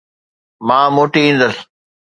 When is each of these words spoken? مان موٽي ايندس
مان 0.67 0.87
موٽي 0.95 1.21
ايندس 1.25 1.55